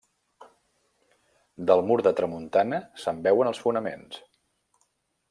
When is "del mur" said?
1.71-1.97